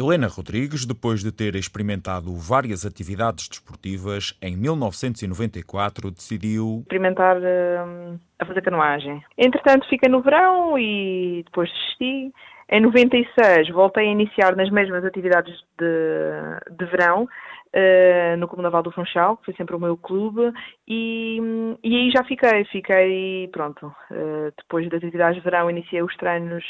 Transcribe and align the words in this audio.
Helena 0.00 0.28
Rodrigues, 0.28 0.86
depois 0.86 1.20
de 1.20 1.30
ter 1.30 1.54
experimentado 1.54 2.34
várias 2.34 2.86
atividades 2.86 3.48
desportivas, 3.48 4.34
em 4.40 4.56
1994 4.56 6.10
decidiu 6.10 6.78
experimentar 6.80 7.36
uh, 7.36 8.18
a 8.38 8.46
fazer 8.46 8.62
canoagem. 8.62 9.22
Entretanto, 9.36 9.86
fiquei 9.88 10.10
no 10.10 10.22
verão 10.22 10.78
e 10.78 11.42
depois 11.44 11.70
desisti. 11.70 12.32
Em 12.72 12.80
96 12.80 13.68
voltei 13.70 14.08
a 14.08 14.12
iniciar 14.12 14.56
nas 14.56 14.70
mesmas 14.70 15.04
atividades 15.04 15.54
de, 15.78 16.76
de 16.78 16.84
verão, 16.86 17.24
uh, 17.24 18.36
no 18.38 18.48
Clube 18.48 18.62
Naval 18.62 18.82
do 18.82 18.92
Funchal, 18.92 19.36
que 19.36 19.46
foi 19.46 19.54
sempre 19.54 19.76
o 19.76 19.80
meu 19.80 19.98
clube, 19.98 20.50
e, 20.88 21.38
e 21.84 21.96
aí 21.96 22.10
já 22.10 22.24
fiquei, 22.24 22.64
fiquei, 22.66 23.48
pronto, 23.52 23.86
uh, 23.86 24.52
depois 24.56 24.88
das 24.88 25.02
atividades 25.02 25.36
de 25.36 25.44
verão 25.44 25.68
iniciei 25.68 26.02
os 26.02 26.16
treinos 26.16 26.64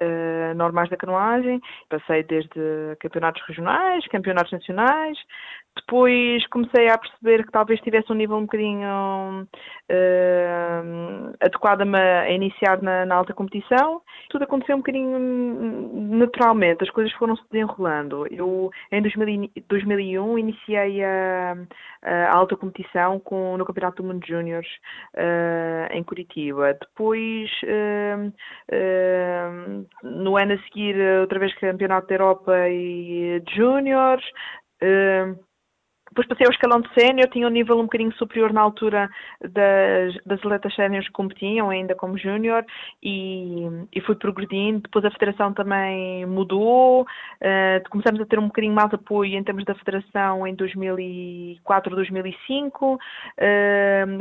uh, 0.00 0.54
normais 0.54 0.88
da 0.90 0.96
canoagem, 0.96 1.60
passei 1.88 2.22
desde 2.22 2.96
campeonatos 3.00 3.42
regionais, 3.46 4.06
campeonatos 4.08 4.52
nacionais, 4.52 5.18
depois 5.76 6.46
comecei 6.48 6.88
a 6.88 6.96
perceber 6.96 7.44
que 7.44 7.52
talvez 7.52 7.78
tivesse 7.80 8.10
um 8.10 8.14
nível 8.14 8.36
um 8.36 8.46
bocadinho 8.46 9.46
uh, 9.46 11.34
adequado 11.40 11.82
a, 11.82 12.30
iniciar 12.30 12.80
na, 12.82 13.04
na, 13.04 13.14
alta 13.14 13.34
competição. 13.34 14.00
Tudo 14.30 14.44
aconteceu 14.44 14.74
um 14.74 14.78
bocadinho 14.78 15.18
naturalmente, 16.16 16.82
as 16.82 16.90
coisas 16.90 17.12
foram 17.14 17.36
se 17.36 17.42
desenrolando. 17.50 18.26
Eu, 18.30 18.70
em 18.90 19.02
2000, 19.02 19.50
2001, 19.68 20.38
iniciei 20.38 21.04
a, 21.04 21.56
a, 22.02 22.36
alta 22.36 22.56
competição 22.56 23.20
com, 23.20 23.56
no 23.58 23.64
Campeonato 23.64 24.02
do 24.02 24.08
Mundo 24.08 24.26
Júniores 24.26 24.68
uh, 25.14 25.92
em 25.92 26.02
Curitiba. 26.02 26.72
Depois, 26.72 27.50
uh, 27.64 28.32
no 30.02 30.38
ano 30.38 30.54
a 30.54 30.58
seguir, 30.64 30.96
outra 31.20 31.38
vez 31.38 31.54
Campeonato 31.54 32.06
da 32.08 32.14
Europa 32.14 32.68
e 32.68 33.42
Júniores. 33.54 34.24
Uh, 34.82 35.45
depois 36.16 36.28
passei 36.28 36.46
ao 36.46 36.52
escalão 36.52 36.80
de 36.80 36.88
sénior, 36.98 37.28
tinha 37.28 37.46
um 37.46 37.50
nível 37.50 37.78
um 37.78 37.82
bocadinho 37.82 38.12
superior 38.14 38.50
na 38.50 38.62
altura 38.62 39.10
das, 39.42 40.14
das 40.24 40.38
atletas 40.38 40.74
séniores 40.74 41.06
que 41.06 41.12
competiam, 41.12 41.68
ainda 41.68 41.94
como 41.94 42.16
júnior, 42.16 42.64
e, 43.02 43.66
e 43.92 44.00
fui 44.00 44.14
progredindo. 44.14 44.80
Depois 44.80 45.04
a 45.04 45.10
federação 45.10 45.52
também 45.52 46.24
mudou, 46.24 47.02
uh, 47.02 47.90
começamos 47.90 48.18
a 48.22 48.24
ter 48.24 48.38
um 48.38 48.46
bocadinho 48.46 48.72
mais 48.72 48.92
apoio 48.94 49.36
em 49.36 49.44
termos 49.44 49.64
da 49.64 49.74
federação 49.74 50.46
em 50.46 50.54
2004, 50.54 51.94
2005, 51.94 52.94
uh, 52.94 52.98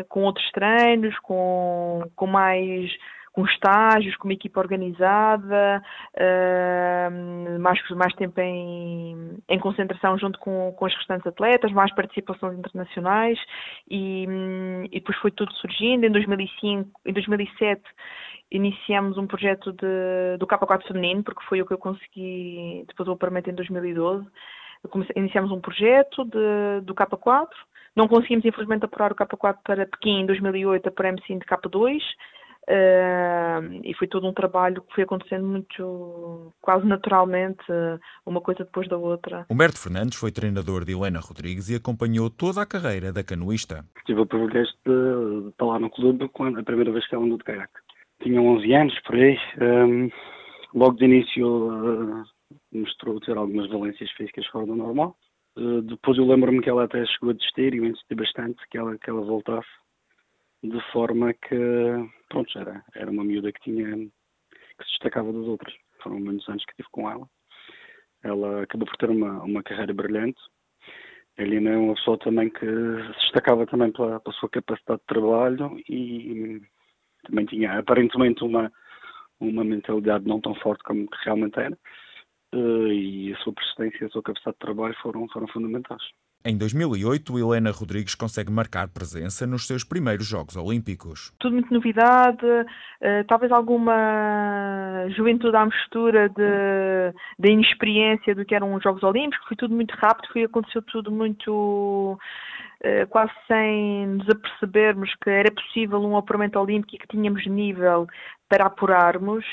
com 0.10 0.24
outros 0.24 0.52
treinos, 0.52 1.18
com, 1.20 2.04
com 2.14 2.28
mais 2.28 2.92
com 3.36 3.46
estágios, 3.46 4.16
com 4.16 4.30
uma 4.30 4.34
equipa 4.34 4.62
organizada, 4.62 5.84
uh, 6.16 7.60
mais, 7.60 7.78
mais 7.90 8.14
tempo 8.14 8.40
em, 8.40 9.38
em 9.50 9.60
concentração 9.60 10.18
junto 10.18 10.40
com, 10.40 10.72
com 10.72 10.86
os 10.86 10.96
restantes 10.96 11.28
atletas, 11.28 11.74
mais 11.74 11.94
participações 11.94 12.58
internacionais 12.58 13.38
e, 13.92 14.26
e 14.90 15.00
depois 15.00 15.18
foi 15.18 15.32
tudo 15.32 15.52
surgindo. 15.56 16.06
Em 16.06 16.12
2005, 16.12 16.90
em 17.06 17.12
2007 17.12 17.82
iniciamos 18.50 19.18
um 19.18 19.28
projeto 19.28 19.74
de, 19.74 20.38
do 20.40 20.48
K4 20.48 20.88
feminino, 20.88 21.22
porque 21.22 21.44
foi 21.44 21.62
o 21.62 21.66
que 21.66 21.74
eu 21.74 21.78
consegui 21.78 22.86
depois 22.88 23.06
do 23.06 23.12
apartamento 23.12 23.50
em 23.50 23.54
2012. 23.54 24.26
Comecei, 24.90 25.14
iniciamos 25.18 25.52
um 25.52 25.60
projeto 25.60 26.24
de, 26.24 26.86
do 26.86 26.96
K4, 26.96 27.50
não 27.94 28.08
conseguimos 28.08 28.46
infelizmente 28.46 28.86
apurar 28.86 29.12
o 29.12 29.16
K4 29.16 29.58
para 29.62 29.86
Pequim 29.88 30.22
em 30.22 30.26
2008, 30.26 30.88
apuramos 30.88 31.22
sim 31.26 31.38
de 31.38 31.46
K2, 31.46 32.02
Uh, 32.68 33.80
e 33.84 33.94
foi 33.94 34.08
todo 34.08 34.28
um 34.28 34.34
trabalho 34.34 34.82
que 34.82 34.96
foi 34.96 35.04
acontecendo 35.04 35.46
muito, 35.46 36.52
quase 36.62 36.86
naturalmente, 36.86 37.64
uma 38.26 38.42
coisa 38.42 38.64
depois 38.64 38.88
da 38.88 38.98
outra. 38.98 39.46
Humberto 39.50 39.80
Fernandes 39.80 40.18
foi 40.18 40.32
treinador 40.32 40.84
de 40.84 40.94
Helena 40.94 41.20
Rodrigues 41.20 41.70
e 41.70 41.76
acompanhou 41.76 42.30
toda 42.30 42.62
a 42.62 42.66
carreira 42.66 43.14
da 43.14 43.24
canoista. 43.24 43.86
Tive 44.06 44.22
o 44.22 44.26
privilégio 44.26 44.74
de 44.84 45.50
estar 45.50 45.66
lá 45.66 45.80
no 45.80 45.92
clube 45.92 46.28
quando, 46.30 46.60
a 46.60 46.64
primeira 46.64 46.92
vez 46.92 47.08
que 47.08 47.14
ela 47.14 47.24
andou 47.24 47.38
de 47.38 47.44
caiaque. 47.44 47.80
Tinha 48.24 48.42
11 48.42 48.74
anos, 48.74 49.00
por 49.02 49.16
aí. 49.16 49.38
Um, 49.62 50.10
logo 50.74 50.98
de 50.98 51.06
início 51.06 51.46
uh, 51.46 52.24
mostrou 52.74 53.20
ter 53.20 53.38
algumas 53.38 53.70
valências 53.70 54.10
físicas 54.12 54.46
fora 54.48 54.66
do 54.66 54.76
normal. 54.76 55.16
Uh, 55.58 55.82
depois 55.84 56.18
eu 56.18 56.26
lembro-me 56.26 56.62
que 56.62 56.70
ela 56.70 56.86
até 56.86 57.06
chegou 57.06 57.30
a 57.30 57.34
desistir 57.34 57.74
e 57.74 57.78
eu 57.78 57.86
insisti 57.86 58.16
bastante 58.16 58.58
que 58.70 58.78
ela, 58.78 58.98
que 58.98 59.10
ela 59.10 59.22
voltasse 59.22 59.68
de 60.64 60.80
forma 60.92 61.34
que, 61.34 61.56
pronto, 62.30 62.58
era, 62.58 62.84
era 62.96 63.12
uma 63.12 63.24
miúda 63.24 63.52
que 63.52 63.62
tinha, 63.62 63.86
que 63.96 64.86
se 64.86 64.92
destacava 64.92 65.32
das 65.32 65.46
outras. 65.46 65.74
Foram 66.02 66.20
muitos 66.20 66.48
anos 66.50 66.64
que 66.66 66.72
estive 66.72 66.90
com 66.92 67.10
ela. 67.10 67.28
Ela 68.24 68.64
acabou 68.64 68.88
por 68.88 68.98
ter 68.98 69.10
uma, 69.10 69.44
uma 69.44 69.64
carreira 69.64 69.94
brilhante. 69.94 70.40
Ele 71.38 71.68
é 71.68 71.78
uma 71.78 71.96
pessoa 71.96 72.18
também 72.18 72.50
que 72.50 72.66
se 72.66 73.20
destacava 73.22 73.66
também 73.68 73.92
pela, 73.92 74.20
pela 74.20 74.36
sua 74.36 74.50
capacidade 74.50 75.02
de 75.02 75.06
trabalho 75.06 75.78
e 75.90 76.62
também 77.24 77.46
tinha 77.46 77.78
aparentemente 77.78 78.44
uma, 78.44 78.72
uma 79.40 79.64
mentalidade 79.64 80.26
não 80.26 80.40
tão 80.40 80.56
forte 80.56 80.84
como 80.84 81.08
realmente 81.24 81.60
era. 81.60 81.78
Eh, 82.54 82.94
e 82.94 83.34
a 83.34 83.38
sua 83.40 83.54
persistência 83.54 84.04
e 84.04 84.08
a 84.08 84.10
sua 84.10 84.24
capacidade 84.24 84.56
de 84.56 84.60
trabalho 84.60 84.96
foram, 85.02 85.28
foram 85.28 85.48
fundamentais. 85.48 86.04
Em 86.48 86.56
2008, 86.56 87.40
Helena 87.40 87.72
Rodrigues 87.72 88.14
consegue 88.14 88.52
marcar 88.52 88.88
presença 88.88 89.48
nos 89.48 89.66
seus 89.66 89.84
primeiros 89.84 90.28
Jogos 90.28 90.56
Olímpicos. 90.56 91.34
Tudo 91.40 91.54
muito 91.54 91.74
novidade, 91.74 92.46
uh, 92.46 93.26
talvez 93.28 93.52
alguma 93.52 95.08
juventude 95.18 95.58
à 95.58 95.66
mistura 95.66 96.30
da 96.30 97.50
inexperiência 97.50 98.36
do 98.36 98.46
que 98.46 98.54
eram 98.54 98.76
os 98.76 98.84
Jogos 98.84 99.02
Olímpicos. 99.02 99.48
Foi 99.48 99.58
tudo 99.58 99.74
muito 99.74 99.96
rápido, 99.96 100.32
foi, 100.32 100.44
aconteceu 100.44 100.84
tudo 100.84 101.12
muito 101.12 102.20
eh, 102.75 102.75
quase 103.10 103.32
sem 103.48 104.08
nos 104.08 104.30
apercebermos 104.30 105.14
que 105.16 105.30
era 105.30 105.52
possível 105.52 106.00
um 106.02 106.18
apuramento 106.18 106.60
olímpico 106.60 106.96
e 106.96 107.00
que 107.00 107.08
tínhamos 107.08 107.46
nível 107.48 108.08
para 108.48 108.68
apurarmos, 108.68 109.44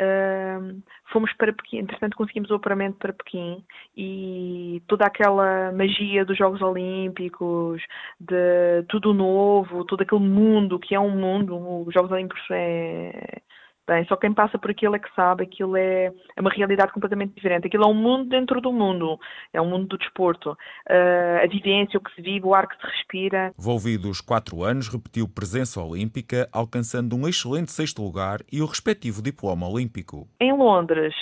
uh, 0.00 0.82
fomos 1.12 1.32
para 1.34 1.52
Pequim, 1.52 1.78
entretanto 1.78 2.16
conseguimos 2.16 2.50
o 2.50 2.54
apuramento 2.54 2.96
para 2.98 3.12
Pequim 3.12 3.62
e 3.96 4.82
toda 4.86 5.04
aquela 5.04 5.70
magia 5.72 6.24
dos 6.24 6.36
Jogos 6.36 6.62
Olímpicos, 6.62 7.82
de 8.18 8.82
tudo 8.88 9.12
novo, 9.12 9.84
todo 9.84 10.00
aquele 10.00 10.22
mundo 10.22 10.78
que 10.78 10.94
é 10.94 11.00
um 11.00 11.10
mundo, 11.10 11.56
os 11.86 11.92
Jogos 11.92 12.10
Olímpicos 12.10 12.42
é, 12.50 13.42
Bem, 13.88 14.04
só 14.04 14.16
quem 14.16 14.34
passa 14.34 14.58
por 14.58 14.70
aquilo 14.70 14.94
é 14.96 14.98
que 14.98 15.08
sabe, 15.14 15.44
aquilo 15.44 15.74
é, 15.74 16.12
é 16.36 16.40
uma 16.42 16.50
realidade 16.50 16.92
completamente 16.92 17.34
diferente. 17.34 17.66
Aquilo 17.66 17.84
é 17.84 17.86
um 17.86 17.94
mundo 17.94 18.28
dentro 18.28 18.60
do 18.60 18.70
mundo, 18.70 19.18
é 19.50 19.62
um 19.62 19.70
mundo 19.70 19.86
do 19.86 19.96
desporto. 19.96 20.50
Uh, 20.50 21.42
a 21.42 21.46
vivência, 21.46 21.96
o 21.96 22.02
que 22.02 22.14
se 22.14 22.20
vive, 22.20 22.44
o 22.44 22.54
ar 22.54 22.68
que 22.68 22.76
se 22.76 22.86
respira. 22.86 23.50
Volvidos 23.56 24.20
quatro 24.20 24.62
anos, 24.62 24.88
repetiu 24.88 25.26
presença 25.26 25.80
olímpica, 25.80 26.46
alcançando 26.52 27.16
um 27.16 27.26
excelente 27.26 27.72
sexto 27.72 28.02
lugar 28.02 28.40
e 28.52 28.60
o 28.60 28.66
respectivo 28.66 29.22
diploma 29.22 29.66
olímpico. 29.66 30.28
Em 30.38 30.52
Londres, 30.52 31.14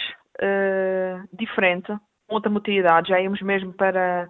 uh, 0.43 1.25
diferente, 1.33 1.97
outra 2.29 2.51
motilidade, 2.51 3.11
já 3.11 3.21
íamos 3.21 3.41
mesmo 3.43 3.73
para, 3.75 4.27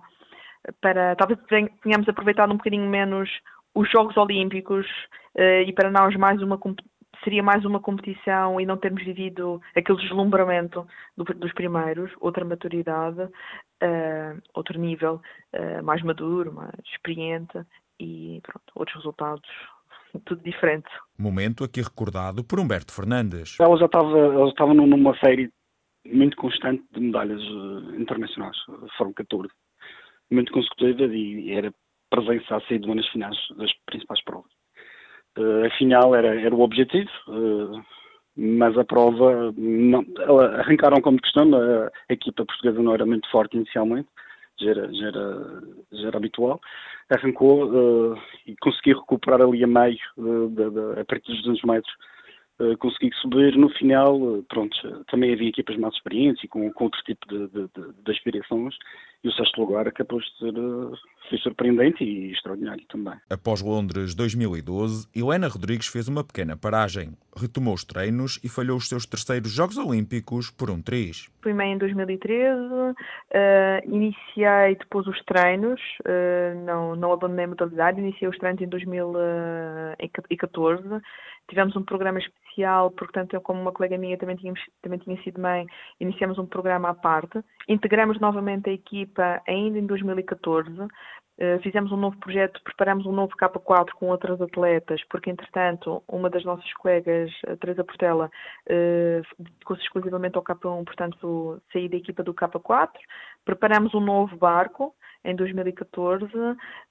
para 0.83 1.17
talvez 1.17 1.41
tenhamos 1.83 2.07
aproveitado 2.07 2.53
um 2.53 2.59
bocadinho 2.59 2.87
menos 2.87 3.31
os 3.75 3.91
Jogos 3.91 4.15
Olímpicos 4.19 4.87
uh, 5.37 5.63
e 5.67 5.73
para 5.73 5.91
nós 5.91 6.15
mais 6.17 6.43
uma 6.43 6.59
competição 6.59 6.96
seria 7.23 7.43
mais 7.43 7.65
uma 7.65 7.81
competição 7.81 8.61
e 8.61 8.67
não 8.67 8.77
termos 8.77 9.03
vivido 9.03 9.61
aquele 9.75 9.99
deslumbramento 9.99 10.87
do, 11.17 11.25
dos 11.25 11.53
primeiros, 11.53 12.11
outra 12.21 12.45
maturidade, 12.45 13.23
uh, 13.23 14.43
outro 14.55 14.79
nível 14.79 15.21
uh, 15.55 15.83
mais 15.83 16.03
maduro, 16.03 16.53
mais 16.53 16.73
experiente 16.93 17.59
e 18.01 18.41
pronto, 18.43 18.73
outros 18.75 18.97
resultados 18.97 19.49
tudo 20.25 20.43
diferente. 20.43 20.89
Momento 21.19 21.63
aqui 21.63 21.83
recordado 21.83 22.43
por 22.43 22.59
Humberto 22.59 22.93
Fernandes. 22.93 23.59
Ela 23.61 23.77
já 23.77 23.85
estava, 23.85 24.19
ela 24.19 24.49
estava 24.49 24.73
numa 24.73 25.15
série 25.19 25.51
muito 26.07 26.37
constante 26.37 26.83
de 26.93 27.01
medalhas 27.01 27.43
uh, 27.43 27.95
internacionais, 28.01 28.57
foram 28.97 29.13
14, 29.13 29.53
muito 30.31 30.53
consecutiva 30.53 31.05
e 31.15 31.51
era 31.51 31.73
presença 32.11 32.57
a 32.57 32.61
sair 32.63 32.79
de 32.79 32.95
nas 32.95 33.09
finais 33.09 33.37
das 33.57 33.73
principais 33.85 34.23
provas. 34.25 34.56
Uh, 35.37 35.67
a 35.67 35.71
final 35.77 36.15
era, 36.15 36.41
era 36.41 36.55
o 36.55 36.61
objetivo, 36.61 37.11
uh, 37.29 37.85
mas 38.37 38.77
a 38.79 38.85
prova, 38.85 39.53
não, 39.57 40.05
arrancaram 40.59 41.01
como 41.01 41.21
costume, 41.21 41.55
a, 41.57 42.13
equipa 42.13 42.45
portuguesa 42.45 42.83
não 42.83 42.95
era 42.95 43.05
muito 43.05 43.31
forte 43.31 43.57
inicialmente, 43.57 44.09
já 44.59 44.71
era, 44.71 44.93
já 44.93 45.07
era, 45.09 45.63
já 45.93 46.09
era 46.09 46.17
habitual, 46.17 46.61
arrancou 47.11 47.67
uh, 47.67 48.19
e 48.47 48.57
conseguiu 48.57 49.01
recuperar 49.01 49.43
ali 49.43 49.63
a 49.63 49.67
meio, 49.67 49.99
de, 50.17 50.71
de, 50.71 51.01
a 51.01 51.05
partir 51.05 51.33
dos 51.33 51.43
200 51.43 51.63
metros, 51.65 51.95
uh, 52.61 52.77
consegui 52.79 53.11
subir. 53.21 53.57
No 53.57 53.69
final, 53.71 54.19
pronto, 54.49 54.77
também 55.11 55.33
havia 55.33 55.49
equipas 55.49 55.77
mais 55.77 55.95
experientes 55.95 56.45
e 56.45 56.49
com, 56.49 56.71
com 56.73 56.85
outro 56.85 57.03
tipo 57.03 57.27
de, 57.27 57.49
de, 57.49 57.69
de 58.05 58.13
aspirações, 58.13 58.75
e 59.25 59.29
o 59.29 59.33
sexto 59.33 59.61
lugar 59.61 59.89
acabou 59.89 60.21
de 60.21 60.39
ser 60.39 60.59
uh, 60.59 60.97
foi 61.29 61.39
surpreendente 61.39 62.05
e 62.05 62.31
extraordinário 62.33 62.85
também. 62.89 63.15
Após 63.29 63.61
Londres 63.61 64.15
2012, 64.15 65.09
Helena 65.15 65.49
Rodrigues 65.49 65.89
fez 65.89 66.07
uma 66.09 66.23
pequena 66.23 66.57
paragem. 66.57 67.15
Retomou 67.37 67.75
os 67.75 67.83
treinos 67.85 68.39
e 68.43 68.49
falhou 68.49 68.77
os 68.77 68.89
seus 68.89 69.05
terceiros 69.05 69.51
Jogos 69.51 69.77
Olímpicos 69.77 70.49
por 70.51 70.71
um 70.71 70.81
triz. 70.81 71.29
Fui-me 71.43 71.65
em 71.65 71.77
2013, 71.79 72.61
uh, 72.61 72.95
iniciei 73.85 74.77
depois 74.79 75.07
os 75.07 75.23
treinos, 75.25 75.81
uh, 76.01 76.55
não, 76.65 76.97
não 76.97 77.13
abandonei 77.13 77.45
a 77.45 77.49
modalidade, 77.49 78.01
iniciei 78.01 78.29
os 78.29 78.39
treinos 78.39 78.63
em 78.63 78.69
2014. 78.69 80.83
Tivemos 81.49 81.77
um 81.77 81.83
programa 81.83 82.19
especial, 82.19 82.91
porque 82.91 83.13
tanto 83.13 83.35
eu 83.35 83.41
como 83.41 83.61
uma 83.61 83.73
colega 83.73 83.97
minha 83.97 84.19
também, 84.19 84.37
tínhamos, 84.37 84.61
também 84.83 84.99
tinha 84.99 85.21
sido 85.23 85.41
mãe, 85.41 85.67
iniciamos 86.01 86.39
um 86.39 86.47
programa 86.47 86.91
à 86.91 86.95
parte. 86.95 87.41
Integramos 87.69 88.19
novamente 88.21 88.69
a 88.69 88.73
equipa 88.73 89.41
ainda 89.47 89.79
em 89.79 89.87
2014. 89.87 90.71
Uh, 91.39 91.61
fizemos 91.63 91.93
um 91.93 91.99
novo 91.99 92.17
projeto, 92.17 92.63
preparamos 92.65 93.05
um 93.05 93.13
novo 93.13 93.37
K4 93.37 93.91
com 93.91 94.07
outras 94.07 94.41
atletas, 94.41 95.03
porque 95.11 95.29
entretanto 95.29 96.03
uma 96.09 96.31
das 96.31 96.43
nossas 96.47 96.73
colegas, 96.75 97.31
a 97.47 97.55
Teresa 97.57 97.85
Portela, 97.85 98.31
uh, 98.71 99.23
dedicou-se 99.39 99.83
exclusivamente 99.83 100.39
ao 100.39 100.43
K1, 100.43 100.85
portanto 100.85 101.63
saí 101.71 101.91
da 101.91 101.97
equipa 101.99 102.23
do 102.23 102.33
K4. 102.33 102.91
Preparamos 103.45 103.93
um 103.95 104.01
novo 104.01 104.35
barco, 104.37 104.95
em 105.27 105.35
2014. 105.35 106.31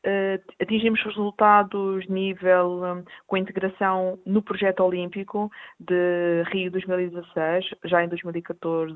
Eh, 0.04 0.40
atingimos 0.62 1.02
resultados 1.04 2.08
nível 2.08 2.84
hum, 2.84 3.04
com 3.26 3.36
a 3.38 3.40
integração 3.40 4.20
no 4.26 4.42
projeto 4.42 4.82
olímpico 4.84 5.50
de 5.80 6.44
Rio 6.52 6.70
2016. 6.70 7.66
Já 7.86 8.04
em 8.04 8.10
2014 8.10 8.96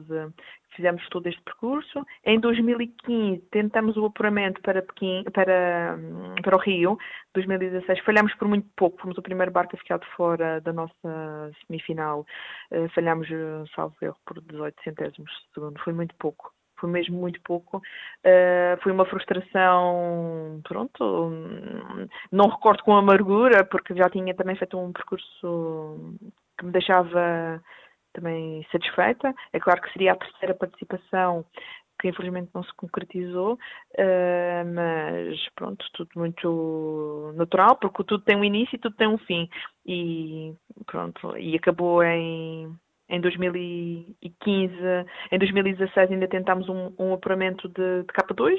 fizemos 0.75 1.07
todo 1.09 1.27
este 1.27 1.41
percurso. 1.41 2.05
Em 2.23 2.39
2015 2.39 3.41
tentamos 3.49 3.97
o 3.97 4.05
apuramento 4.05 4.61
para 4.61 4.81
Pequim, 4.81 5.23
para, 5.33 5.97
hum, 5.97 6.35
para 6.43 6.55
o 6.55 6.59
Rio. 6.59 6.97
2016 7.33 7.99
falhamos 8.01 8.33
por 8.35 8.47
muito 8.47 8.67
pouco, 8.75 9.01
fomos 9.01 9.17
o 9.17 9.21
primeiro 9.21 9.51
barco 9.51 9.75
a 9.75 9.79
ficar 9.79 9.99
de 9.99 10.07
fora 10.15 10.59
da 10.61 10.73
nossa 10.73 11.51
semifinal. 11.65 12.25
Eh, 12.71 12.89
falhamos, 12.89 13.27
salvo 13.73 13.95
erro, 14.01 14.17
por 14.25 14.41
18 14.41 14.83
centésimos 14.83 15.31
de 15.31 15.53
segundo. 15.53 15.79
Foi 15.79 15.93
muito 15.93 16.13
pouco 16.15 16.51
foi 16.79 16.89
mesmo 16.89 17.17
muito 17.17 17.39
pouco. 17.41 17.77
Uh, 17.77 18.81
foi 18.81 18.91
uma 18.91 19.05
frustração, 19.05 20.61
pronto, 20.63 21.31
não 22.31 22.49
recordo 22.49 22.83
com 22.83 22.95
amargura, 22.95 23.63
porque 23.65 23.95
já 23.95 24.09
tinha 24.09 24.33
também 24.33 24.55
feito 24.55 24.77
um 24.77 24.91
percurso 24.91 26.15
que 26.57 26.65
me 26.65 26.71
deixava 26.71 27.61
também 28.13 28.65
satisfeita. 28.71 29.33
É 29.53 29.59
claro 29.59 29.81
que 29.81 29.91
seria 29.93 30.13
a 30.13 30.17
terceira 30.17 30.53
participação 30.53 31.45
que 31.99 32.07
infelizmente 32.07 32.49
não 32.55 32.63
se 32.63 32.73
concretizou, 32.75 33.53
uh, 33.55 34.73
mas 34.73 35.49
pronto, 35.53 35.85
tudo 35.93 36.09
muito 36.15 37.33
natural, 37.35 37.75
porque 37.75 38.03
tudo 38.05 38.23
tem 38.23 38.37
um 38.37 38.43
início 38.43 38.75
e 38.75 38.79
tudo 38.79 38.95
tem 38.95 39.07
um 39.07 39.17
fim. 39.17 39.49
E 39.85 40.53
pronto, 40.85 41.37
e 41.37 41.55
acabou 41.55 42.01
em 42.01 42.73
em 43.09 43.19
2015, 43.19 44.73
em 45.31 45.39
2016 45.39 46.11
ainda 46.11 46.27
tentámos 46.27 46.69
um, 46.69 46.93
um 46.97 47.13
apuramento 47.13 47.67
de, 47.67 48.03
de 48.03 48.13
K2, 48.13 48.57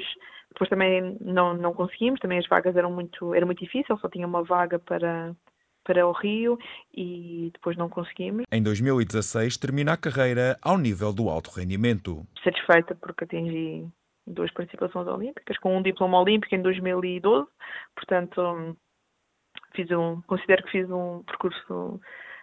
depois 0.49 0.69
também 0.69 1.17
não, 1.21 1.53
não 1.53 1.73
conseguimos, 1.73 2.19
também 2.19 2.37
as 2.37 2.47
vagas 2.47 2.75
eram 2.75 2.91
muito, 2.91 3.33
era 3.33 3.45
muito 3.45 3.63
difícil, 3.63 3.97
só 3.97 4.09
tinha 4.09 4.27
uma 4.27 4.43
vaga 4.43 4.77
para, 4.77 5.33
para 5.83 6.05
o 6.05 6.11
Rio 6.11 6.57
e 6.93 7.49
depois 7.53 7.77
não 7.77 7.89
conseguimos. 7.89 8.43
Em 8.51 8.61
2016 8.61 9.57
termina 9.57 9.93
a 9.93 9.97
carreira 9.97 10.57
ao 10.61 10.77
nível 10.77 11.13
do 11.13 11.29
alto 11.29 11.51
rendimento. 11.51 12.25
Satisfeita 12.43 12.95
porque 12.95 13.23
atingi 13.23 13.87
duas 14.27 14.51
participações 14.51 15.07
olímpicas, 15.07 15.57
com 15.57 15.77
um 15.77 15.81
diploma 15.81 16.19
olímpico 16.19 16.53
em 16.53 16.61
2012, 16.61 17.47
portanto 17.95 18.77
fiz 19.73 19.89
um, 19.91 20.21
considero 20.23 20.63
que 20.63 20.71
fiz 20.71 20.89
um 20.89 21.23
percurso 21.23 21.99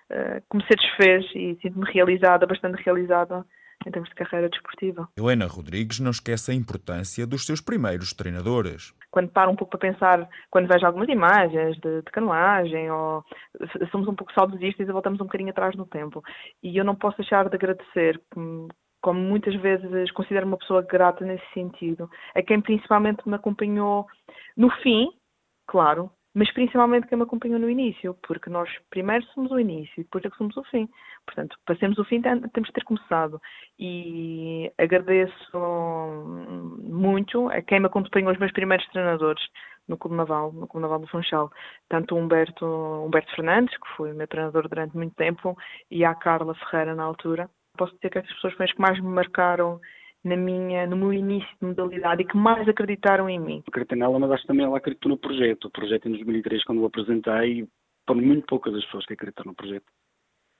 que 0.08 0.56
me 0.56 0.62
satisfez 0.66 1.24
e 1.34 1.58
sinto-me 1.60 1.90
realizada, 1.92 2.46
bastante 2.46 2.82
realizada 2.82 3.44
em 3.86 3.90
termos 3.90 4.08
de 4.08 4.14
carreira 4.14 4.48
desportiva. 4.48 5.08
Helena 5.16 5.46
Rodrigues 5.46 6.00
não 6.00 6.10
esquece 6.10 6.50
a 6.50 6.54
importância 6.54 7.26
dos 7.26 7.46
seus 7.46 7.60
primeiros 7.60 8.12
treinadores. 8.12 8.92
Quando 9.10 9.30
paro 9.30 9.50
um 9.50 9.56
pouco 9.56 9.78
para 9.78 9.90
pensar, 9.90 10.28
quando 10.50 10.68
vejo 10.68 10.84
algumas 10.84 11.08
imagens 11.08 11.76
de, 11.78 12.02
de 12.02 12.10
canoagem, 12.10 12.90
ou 12.90 13.24
somos 13.90 14.08
um 14.08 14.14
pouco 14.14 14.32
saudosistas 14.32 14.88
e 14.88 14.92
voltamos 14.92 15.20
um 15.20 15.24
bocadinho 15.24 15.50
atrás 15.50 15.74
no 15.76 15.86
tempo. 15.86 16.22
E 16.62 16.76
eu 16.76 16.84
não 16.84 16.94
posso 16.94 17.18
deixar 17.18 17.48
de 17.48 17.54
agradecer, 17.54 18.20
como 19.00 19.20
muitas 19.20 19.54
vezes 19.56 20.10
considero 20.10 20.46
uma 20.46 20.58
pessoa 20.58 20.82
grata 20.82 21.24
nesse 21.24 21.46
sentido, 21.54 22.10
a 22.34 22.42
quem 22.42 22.60
principalmente 22.60 23.26
me 23.28 23.36
acompanhou 23.36 24.06
no 24.56 24.70
fim, 24.82 25.08
claro, 25.66 26.10
mas 26.38 26.52
principalmente 26.52 27.08
quem 27.08 27.18
me 27.18 27.24
acompanhou 27.24 27.58
no 27.58 27.68
início, 27.68 28.14
porque 28.22 28.48
nós 28.48 28.70
primeiro 28.90 29.24
somos 29.34 29.50
o 29.50 29.58
início 29.58 29.92
e 30.00 30.04
depois 30.04 30.24
é 30.24 30.30
que 30.30 30.36
somos 30.36 30.56
o 30.56 30.62
fim. 30.62 30.88
Portanto, 31.26 31.58
passemos 31.66 31.98
o 31.98 32.04
fim, 32.04 32.22
temos 32.22 32.68
de 32.68 32.72
ter 32.72 32.84
começado. 32.84 33.42
E 33.76 34.72
agradeço 34.78 35.58
muito 36.80 37.48
a 37.48 37.60
quem 37.60 37.80
me 37.80 37.86
acompanhou, 37.86 38.30
os 38.30 38.38
meus 38.38 38.52
primeiros 38.52 38.86
treinadores 38.90 39.42
no 39.88 39.98
Clube 39.98 40.16
Naval, 40.16 40.52
no 40.52 40.68
Clube 40.68 40.82
Naval 40.82 41.00
do 41.00 41.08
Funchal. 41.08 41.50
Tanto 41.88 42.14
o 42.14 42.18
Humberto, 42.18 42.64
Humberto 42.64 43.34
Fernandes, 43.34 43.76
que 43.76 43.88
foi 43.96 44.12
meu 44.12 44.28
treinador 44.28 44.68
durante 44.68 44.96
muito 44.96 45.16
tempo, 45.16 45.58
e 45.90 46.04
a 46.04 46.14
Carla 46.14 46.54
Ferreira 46.54 46.94
na 46.94 47.02
altura. 47.02 47.50
Posso 47.76 47.96
dizer 47.96 48.10
que 48.10 48.18
essas 48.18 48.32
pessoas 48.34 48.52
foram 48.52 48.66
as 48.66 48.72
que 48.72 48.80
mais 48.80 49.00
me 49.00 49.08
marcaram 49.08 49.80
na 50.24 50.36
minha, 50.36 50.86
no 50.86 50.96
meu 50.96 51.12
início 51.12 51.48
de 51.60 51.66
modalidade 51.66 52.22
e 52.22 52.26
que 52.26 52.36
mais 52.36 52.68
acreditaram 52.68 53.28
em 53.28 53.38
mim. 53.38 53.62
Acreditei 53.66 53.98
nela, 53.98 54.18
mas 54.18 54.30
acho 54.30 54.42
que 54.42 54.48
também 54.48 54.66
ela 54.66 54.78
acreditou 54.78 55.10
no 55.10 55.18
projeto. 55.18 55.66
O 55.66 55.70
projeto 55.70 56.08
em 56.08 56.12
2003, 56.12 56.64
quando 56.64 56.82
o 56.82 56.86
apresentei, 56.86 57.66
foram 58.06 58.20
muito 58.20 58.46
poucas 58.46 58.74
as 58.74 58.84
pessoas 58.84 59.06
que 59.06 59.14
acreditaram 59.14 59.50
no 59.50 59.56
projeto. 59.56 59.86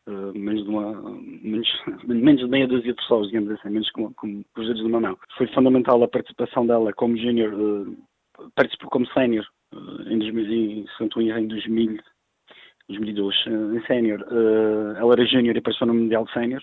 Uh, 0.08 0.32
menos, 0.38 0.64
de 0.64 0.70
uma, 0.70 0.92
menos, 1.12 1.68
menos 2.06 2.40
de 2.40 2.48
meia 2.48 2.66
dúzia 2.66 2.92
de 2.92 2.94
pessoas, 2.94 3.26
digamos 3.26 3.50
assim, 3.50 3.68
menos 3.68 3.90
com, 3.90 4.12
os 4.56 4.66
dedos 4.66 4.82
de 4.82 4.88
uma 4.88 5.00
mão. 5.00 5.18
Foi 5.36 5.46
fundamental 5.48 6.02
a 6.02 6.08
participação 6.08 6.66
dela 6.66 6.92
como 6.94 7.16
júnior, 7.16 7.52
uh, 7.52 7.96
participou 8.54 8.88
como 8.88 9.06
sénior 9.08 9.46
uh, 9.74 10.08
em, 10.08 10.18
2000, 10.18 10.44
em, 10.50 10.86
em 11.42 11.46
2000, 11.46 11.98
2002, 12.88 13.46
uh, 13.46 13.74
em 13.76 13.86
sénior. 13.86 14.20
Uh, 14.30 14.96
ela 14.96 15.12
era 15.12 15.26
júnior 15.26 15.56
e 15.56 15.60
participou 15.60 15.88
no 15.88 16.00
Mundial 16.00 16.24
de 16.24 16.32
Sénior 16.32 16.62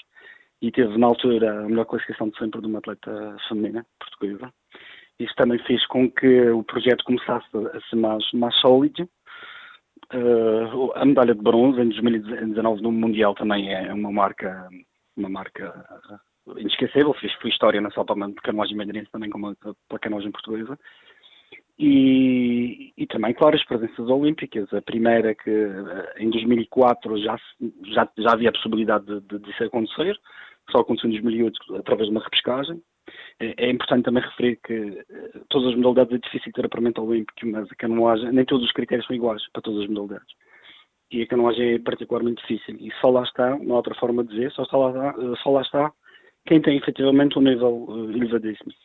e 0.62 0.72
teve 0.72 0.98
na 0.98 1.08
altura 1.08 1.62
a 1.62 1.70
melhor 1.70 1.86
classificação 1.86 2.30
de 2.30 2.38
sempre 2.38 2.62
de 2.62 2.68
uma 2.68 2.80
atleta 2.80 3.38
feminina 3.48 3.86
portuguesa. 4.00 4.52
Isso 5.20 5.34
também 5.36 5.60
fez 5.60 5.86
com 5.88 6.10
que 6.12 6.50
o 6.50 6.64
projeto 6.64 7.04
começasse 7.04 7.48
a 7.74 7.82
ser 7.90 7.96
mais, 7.96 8.24
mais 8.34 8.56
sólido. 8.60 9.10
Uh, 10.14 10.92
a 10.96 11.06
medalha 11.06 11.34
de 11.34 11.42
bronze 11.42 11.82
em 11.82 11.90
2019 11.90 12.82
no 12.82 12.92
Mundial 12.92 13.34
também 13.34 13.74
é 13.74 13.94
uma 13.94 14.12
marca, 14.12 14.70
uma 15.16 15.30
marca 15.30 15.86
inesquecível, 16.58 17.14
fez 17.14 17.34
foi 17.34 17.50
história 17.50 17.82
não 17.82 17.90
só 17.92 18.04
para 18.04 18.26
a 18.26 18.32
canoagem 18.44 18.76
madeirense, 18.78 19.12
também 19.12 19.30
como 19.30 19.56
pela 19.56 20.00
canoagem 20.00 20.32
portuguesa. 20.32 20.78
E, 21.78 22.94
e, 22.98 23.06
também, 23.08 23.34
claro, 23.34 23.56
as 23.56 23.66
presenças 23.66 24.08
olímpicas. 24.10 24.74
A 24.74 24.82
primeira 24.82 25.36
que 25.36 25.68
em 26.18 26.30
2004 26.30 27.18
já, 27.18 27.38
já, 27.88 28.10
já 28.18 28.32
havia 28.32 28.50
a 28.50 28.54
possibilidade 28.54 29.06
de, 29.06 29.20
de, 29.22 29.40
de 29.40 29.52
isso 29.52 29.64
acontecer, 29.64 30.18
só 30.72 30.80
aconteceu 30.80 31.10
em 31.10 31.14
2008 31.14 31.76
através 31.76 32.08
de 32.08 32.16
uma 32.16 32.24
repescagem. 32.24 32.82
É, 33.40 33.66
é 33.66 33.70
importante 33.70 34.06
também 34.06 34.24
referir 34.24 34.60
que 34.66 34.74
eh, 34.74 35.42
todas 35.50 35.70
as 35.70 35.76
modalidades 35.76 36.14
é 36.14 36.18
difícil 36.18 36.52
ter 36.54 36.66
apuramento 36.66 37.04
olímpico, 37.04 37.46
mas 37.46 37.70
a 37.72 37.76
canoagem, 37.76 38.32
nem 38.32 38.46
todos 38.46 38.66
os 38.66 38.72
critérios 38.72 39.06
são 39.06 39.16
iguais 39.16 39.44
para 39.52 39.62
todas 39.62 39.84
as 39.84 39.90
modalidades. 39.90 40.34
E 41.12 41.22
a 41.22 41.28
canoagem 41.28 41.74
é 41.74 41.80
particularmente 41.80 42.42
difícil. 42.42 42.78
E 42.80 42.92
só 43.02 43.10
lá 43.10 43.24
está, 43.24 43.54
uma 43.56 43.76
outra 43.76 43.94
forma 43.96 44.24
de 44.24 44.30
dizer, 44.30 44.52
só, 44.54 44.66
lá, 44.72 45.10
eh, 45.10 45.36
só 45.44 45.52
lá 45.52 45.62
está 45.62 45.92
quem 46.46 46.62
tem 46.62 46.78
efetivamente 46.78 47.38
um 47.38 47.42
nível 47.42 47.86
uh, 47.88 48.12
elevadíssimo. 48.12 48.72
Uh, 48.72 48.76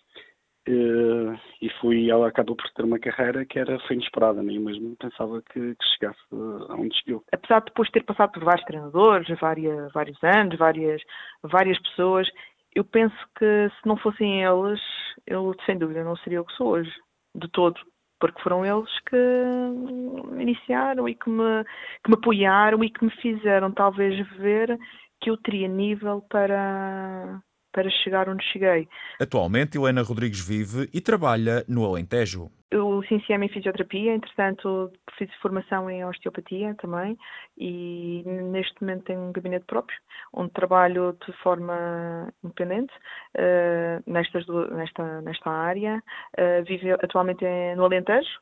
e 0.66 1.70
fui, 1.80 2.10
ela 2.10 2.28
acabou 2.28 2.54
por 2.54 2.68
ter 2.70 2.84
uma 2.84 2.98
carreira 2.98 3.44
que 3.44 3.58
era, 3.58 3.78
foi 3.80 3.96
inesperada, 3.96 4.42
nem 4.42 4.58
mesmo 4.58 4.94
pensava 4.96 5.42
que, 5.42 5.74
que 5.74 5.84
chegasse 5.94 6.20
aonde 6.68 6.96
chegou. 7.02 7.24
Apesar 7.32 7.60
de 7.60 7.66
depois 7.66 7.90
ter 7.90 8.04
passado 8.04 8.32
por 8.32 8.44
vários 8.44 8.64
treinadores, 8.66 9.40
várias, 9.40 9.92
vários 9.92 10.22
anos, 10.22 10.58
várias, 10.58 11.02
várias 11.42 11.78
pessoas, 11.80 12.28
eu 12.74 12.84
penso 12.84 13.16
que 13.38 13.70
se 13.80 13.86
não 13.86 13.96
fossem 13.96 14.44
eles, 14.44 14.80
eu 15.26 15.54
sem 15.66 15.78
dúvida 15.78 16.04
não 16.04 16.16
seria 16.16 16.40
o 16.40 16.44
que 16.44 16.52
sou 16.54 16.68
hoje, 16.68 16.92
de 17.34 17.48
todo. 17.48 17.80
Porque 18.20 18.42
foram 18.42 18.66
eles 18.66 19.00
que 19.08 19.16
me 19.16 20.42
iniciaram 20.42 21.08
e 21.08 21.14
que 21.14 21.30
me, 21.30 21.64
que 22.04 22.10
me 22.10 22.16
apoiaram 22.16 22.84
e 22.84 22.90
que 22.90 23.04
me 23.04 23.10
fizeram 23.12 23.72
talvez 23.72 24.14
ver 24.36 24.78
que 25.20 25.30
eu 25.30 25.36
teria 25.38 25.68
nível 25.68 26.22
para, 26.28 27.42
para 27.72 27.88
chegar 27.90 28.28
onde 28.28 28.44
cheguei. 28.44 28.88
Atualmente, 29.20 29.78
Helena 29.78 30.02
Rodrigues 30.02 30.40
vive 30.40 30.88
e 30.92 31.00
trabalha 31.00 31.64
no 31.68 31.84
Alentejo. 31.84 32.50
Eu 32.70 33.00
licenciei-me 33.00 33.46
em 33.46 33.48
fisioterapia, 33.48 34.14
entretanto 34.14 34.92
fiz 35.18 35.28
formação 35.42 35.90
em 35.90 36.04
osteopatia 36.04 36.74
também 36.76 37.18
e 37.58 38.22
neste 38.24 38.80
momento 38.80 39.04
tenho 39.06 39.20
um 39.22 39.32
gabinete 39.32 39.64
próprio, 39.66 39.98
onde 40.32 40.52
trabalho 40.52 41.16
de 41.26 41.32
forma 41.42 42.32
independente 42.44 42.92
uh, 43.36 44.02
nestas, 44.06 44.46
nesta, 44.70 45.20
nesta 45.20 45.50
área. 45.50 46.00
Uh, 46.38 46.64
vivo 46.64 46.94
atualmente 47.02 47.44
no 47.76 47.84
Alentejo, 47.84 48.38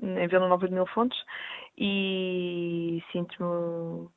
em 0.00 0.28
Vila 0.28 0.48
Nova 0.48 0.68
de 0.68 0.74
Mil 0.74 0.86
Fontes, 0.86 1.18
e 1.76 3.02
sinto-me 3.10 4.08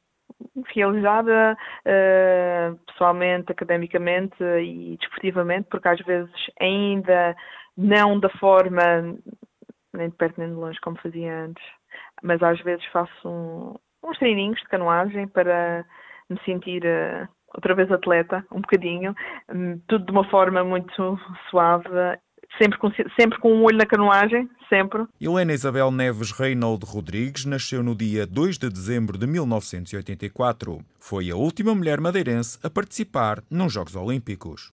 realizada 0.74 1.58
uh, 1.86 2.78
pessoalmente, 2.86 3.52
academicamente 3.52 4.36
e 4.44 4.98
desportivamente, 5.00 5.68
porque 5.70 5.88
às 5.88 6.00
vezes 6.02 6.32
ainda 6.60 7.36
não 7.76 8.20
da 8.20 8.30
forma 8.30 9.18
nem 9.94 10.10
de 10.10 10.16
perto 10.16 10.40
nem 10.40 10.50
de 10.50 10.56
longe 10.56 10.80
como 10.82 11.00
fazia 11.00 11.46
antes, 11.46 11.64
mas 12.22 12.42
às 12.42 12.60
vezes 12.62 12.86
faço 12.88 13.28
um, 13.28 13.76
uns 14.04 14.18
treininhos 14.18 14.60
de 14.60 14.68
canoagem 14.68 15.28
para 15.28 15.86
me 16.30 16.40
sentir 16.44 16.84
uh, 16.84 17.28
outra 17.54 17.74
vez 17.74 17.92
atleta, 17.92 18.46
um 18.52 18.62
bocadinho, 18.62 19.16
um, 19.50 19.80
tudo 19.88 20.06
de 20.06 20.12
uma 20.12 20.24
forma 20.30 20.64
muito 20.64 21.20
suave 21.50 21.90
sempre 22.62 22.78
com, 22.78 22.92
sempre 23.20 23.40
com 23.40 23.54
um 23.54 23.64
olho 23.64 23.78
na 23.78 23.86
canoagem, 23.86 24.50
sempre. 24.70 25.06
Helena 25.20 25.54
Isabel 25.54 25.92
Neves 25.92 26.32
Reinaldo 26.32 26.86
Rodrigues 26.86 27.46
nasceu 27.46 27.84
no 27.84 27.96
dia 27.96 28.26
2 28.26 28.58
de 28.58 28.70
dezembro 28.70 29.18
de 29.18 29.28
1984. 29.28 30.80
Foi 31.00 31.30
a 31.30 31.36
última 31.36 31.74
mulher 31.74 32.02
madeirense 32.02 32.58
a 32.64 32.70
participar 32.70 33.44
nos 33.50 33.74
Jogos 33.74 33.96
Olímpicos. 33.96 34.66